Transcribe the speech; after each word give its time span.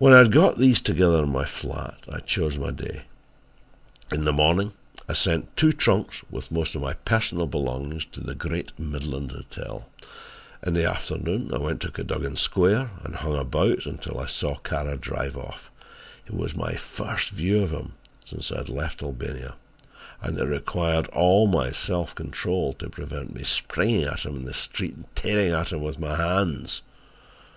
When 0.00 0.12
I 0.12 0.18
had 0.18 0.32
got 0.32 0.58
these 0.58 0.80
together 0.80 1.22
in 1.22 1.28
my 1.30 1.44
flat, 1.44 1.98
I 2.10 2.18
chose 2.18 2.58
my 2.58 2.72
day. 2.72 3.02
In 4.10 4.24
the 4.24 4.32
morning 4.32 4.72
I 5.08 5.12
sent 5.12 5.56
two 5.56 5.70
trunks 5.72 6.24
with 6.28 6.50
most 6.50 6.74
of 6.74 6.82
my 6.82 6.94
personal 6.94 7.46
belongings 7.46 8.04
to 8.06 8.20
the 8.20 8.34
Great 8.34 8.76
Midland 8.80 9.30
Hotel. 9.30 9.88
"In 10.66 10.74
the 10.74 10.90
afternoon 10.90 11.54
I 11.54 11.58
went 11.58 11.80
to 11.82 11.92
Cadogan 11.92 12.34
Square 12.34 12.90
and 13.04 13.14
hung 13.14 13.38
about 13.38 13.86
until 13.86 14.18
I 14.18 14.26
saw 14.26 14.56
Kara 14.56 14.96
drive 14.96 15.36
off. 15.36 15.70
It 16.26 16.34
was 16.34 16.56
my 16.56 16.74
first 16.74 17.30
view 17.30 17.62
of 17.62 17.70
him 17.70 17.92
since 18.24 18.50
I 18.50 18.56
had 18.56 18.68
left 18.68 19.04
Albania 19.04 19.54
and 20.20 20.36
it 20.36 20.46
required 20.46 21.06
all 21.10 21.46
my 21.46 21.70
self 21.70 22.12
control 22.16 22.72
to 22.72 22.90
prevent 22.90 23.32
me 23.32 23.44
springing 23.44 24.02
at 24.02 24.26
him 24.26 24.34
in 24.34 24.44
the 24.46 24.52
street 24.52 24.96
and 24.96 25.04
tearing 25.14 25.52
at 25.52 25.70
him 25.70 25.80
with 25.80 26.00
my 26.00 26.16
hands. 26.16 26.82